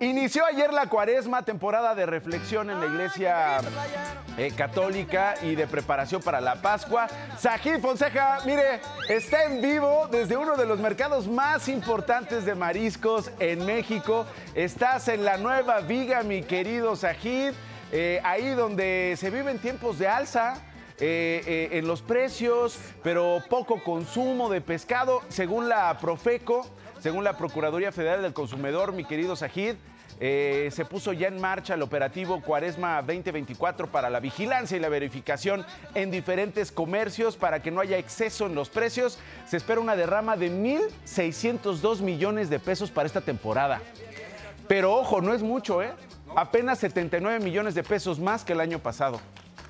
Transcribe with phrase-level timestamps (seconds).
[0.00, 3.58] Inició ayer la cuaresma, temporada de reflexión en la iglesia
[4.38, 7.06] eh, católica y de preparación para la Pascua.
[7.38, 13.30] Sajid Fonseca, mire, está en vivo desde uno de los mercados más importantes de mariscos
[13.38, 14.24] en México.
[14.54, 17.52] Estás en la nueva viga, mi querido Sajid,
[17.92, 20.54] eh, ahí donde se viven tiempos de alza.
[20.98, 26.66] Eh, eh, en los precios, pero poco consumo de pescado, según la Profeco.
[27.00, 29.74] Según la Procuraduría Federal del Consumidor, mi querido Sajid,
[30.18, 34.88] eh, se puso ya en marcha el operativo Cuaresma 2024 para la vigilancia y la
[34.88, 39.18] verificación en diferentes comercios para que no haya exceso en los precios.
[39.46, 43.82] Se espera una derrama de 1.602 millones de pesos para esta temporada.
[44.66, 45.92] Pero ojo, no es mucho, ¿eh?
[46.34, 49.20] Apenas 79 millones de pesos más que el año pasado.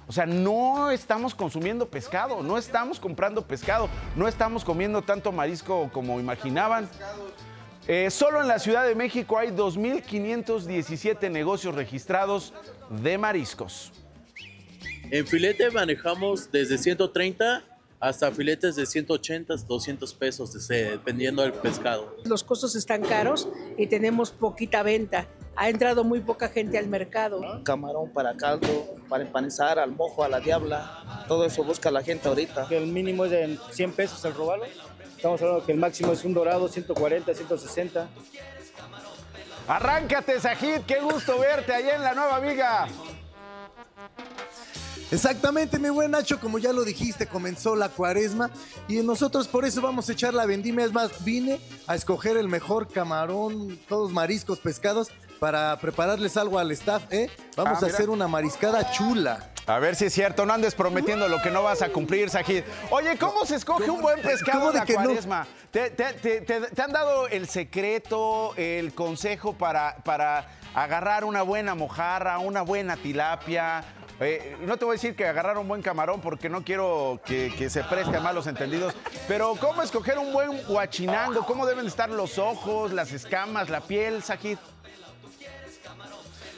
[0.08, 5.90] O sea, no estamos consumiendo pescado, no estamos comprando pescado, no estamos comiendo tanto marisco
[5.92, 6.88] como imaginaban.
[7.88, 12.52] Eh, solo en la Ciudad de México hay 2.517 negocios registrados
[13.02, 13.92] de mariscos.
[15.10, 17.64] En filete manejamos desde 130
[17.98, 22.16] hasta filetes de 180, 200 pesos, dependiendo del pescado.
[22.24, 25.26] Los costos están caros y tenemos poquita venta.
[25.56, 27.40] Ha entrado muy poca gente al mercado.
[27.64, 28.68] camarón para caldo,
[29.08, 31.24] para empanizar, al mojo, a la diabla.
[31.26, 32.66] Todo eso busca la gente ahorita.
[32.70, 34.64] el mínimo es de 100 pesos el robalo.
[35.16, 38.08] Estamos hablando que el máximo es un dorado, 140, 160.
[39.66, 42.86] Arráncate, Sajid, qué gusto verte allá en la Nueva Viga.
[45.10, 48.50] Exactamente, mi buen Nacho, como ya lo dijiste, comenzó la cuaresma
[48.88, 50.84] y nosotros por eso vamos a echar la vendimia.
[50.84, 55.10] Es más, vine a escoger el mejor camarón, todos mariscos, pescados,
[55.40, 57.30] para prepararles algo al staff, ¿eh?
[57.56, 59.50] Vamos Ah, a hacer una mariscada chula.
[59.66, 62.62] A ver si es cierto, no andes prometiendo lo que no vas a cumplir, Sajid.
[62.90, 65.02] Oye, ¿cómo se escoge un buen pescado ¿Cómo en de no?
[65.02, 65.46] cuaresma?
[65.72, 71.42] ¿Te, te- te- te- te han dado el secreto, el consejo para, para agarrar una
[71.42, 73.82] buena mojarra, una buena tilapia?
[74.20, 77.52] Eh, no te voy a decir que agarrar un buen camarón porque no quiero que,
[77.58, 78.94] que se preste a malos entendidos,
[79.28, 81.44] pero ¿cómo escoger un buen guachinango?
[81.44, 84.56] ¿Cómo deben estar los ojos, las escamas, la piel, Sajid?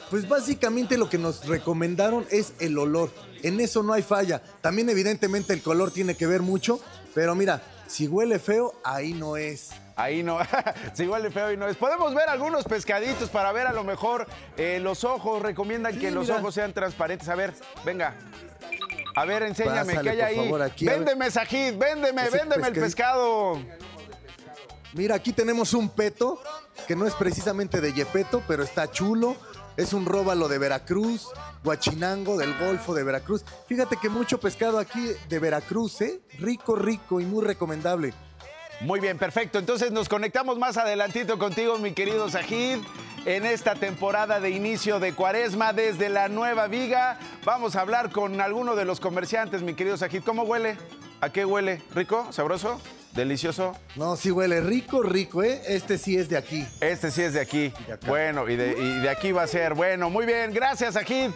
[0.09, 3.11] Pues básicamente lo que nos recomendaron es el olor.
[3.43, 4.41] En eso no hay falla.
[4.61, 6.79] También evidentemente el color tiene que ver mucho,
[7.13, 9.69] pero mira, si huele feo, ahí no es.
[9.95, 10.39] Ahí no,
[10.93, 11.75] si huele feo y no es.
[11.77, 14.27] Podemos ver algunos pescaditos para ver a lo mejor
[14.57, 15.41] eh, los ojos.
[15.41, 17.27] Recomiendan Sí, que los ojos sean transparentes.
[17.29, 17.53] A ver,
[17.85, 18.15] venga.
[19.15, 20.45] A ver, enséñame, Pásale, ¿qué hay ahí?
[20.45, 23.59] favor, aquí, véndeme, Sajid, véndeme, Ese véndeme el pescado.
[24.93, 26.41] Mira, aquí tenemos un peto,
[26.87, 29.35] que no es precisamente de Yepeto, pero está chulo.
[29.79, 31.29] Es un róbalo de Veracruz,
[31.63, 33.45] guachinango del Golfo de Veracruz.
[33.65, 36.19] Fíjate que mucho pescado aquí de Veracruz, ¿eh?
[36.37, 38.13] Rico, rico y muy recomendable.
[38.81, 39.57] Muy bien, perfecto.
[39.57, 42.79] Entonces nos conectamos más adelantito contigo, mi querido Sajid,
[43.23, 47.17] en esta temporada de inicio de Cuaresma desde la Nueva Viga.
[47.45, 50.23] Vamos a hablar con alguno de los comerciantes, mi querido Sajid.
[50.25, 50.77] ¿Cómo huele?
[51.21, 51.81] ¿A qué huele?
[51.95, 52.27] ¿Rico?
[52.31, 52.81] ¿Sabroso?
[53.13, 53.75] ¿Delicioso?
[53.95, 55.61] No, sí huele rico, rico, ¿eh?
[55.67, 56.65] Este sí es de aquí.
[56.79, 57.73] Este sí es de aquí.
[57.87, 58.07] De.
[58.07, 59.73] Bueno, y de, y de aquí va a ser.
[59.73, 60.53] Bueno, muy bien.
[60.53, 61.31] Gracias, Sajid.